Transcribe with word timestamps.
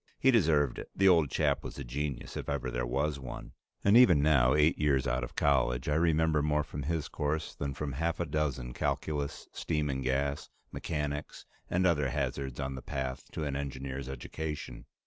He 0.17 0.31
deserved 0.31 0.79
it; 0.79 0.89
the 0.95 1.07
old 1.07 1.29
chap 1.29 1.63
was 1.63 1.77
a 1.77 1.83
genius 1.83 2.35
if 2.35 2.49
ever 2.49 2.71
there 2.71 2.87
was 2.87 3.19
one, 3.19 3.51
and 3.83 3.95
even 3.95 4.23
now, 4.23 4.55
eight 4.55 4.79
years 4.79 5.05
out 5.05 5.23
of 5.23 5.35
college, 5.35 5.87
I 5.87 5.93
remember 5.93 6.41
more 6.41 6.63
from 6.63 6.81
his 6.81 7.07
course 7.07 7.53
than 7.53 7.75
from 7.75 7.91
half 7.91 8.19
a 8.19 8.25
dozen 8.25 8.73
calculus, 8.73 9.47
steam 9.51 9.91
and 9.91 10.03
gas, 10.03 10.49
mechanics, 10.71 11.45
and 11.69 11.85
other 11.85 12.09
hazards 12.09 12.59
on 12.59 12.73
the 12.73 12.81
path 12.81 13.25
to 13.33 13.43
an 13.43 13.55
engineer's 13.55 14.09
education. 14.09 14.87